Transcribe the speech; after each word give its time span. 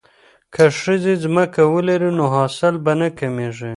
که 0.53 0.63
ښځې 0.81 1.13
ځمکه 1.23 1.61
ولري 1.73 2.11
نو 2.17 2.25
حاصل 2.35 2.73
به 2.83 2.93
نه 2.99 3.07
کمیږي. 3.19 3.69